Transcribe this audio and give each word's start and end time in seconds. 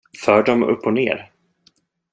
För 0.25 0.43
dem 0.43 0.63
upp 0.63 0.85
och 0.85 0.93
ner. 0.93 1.31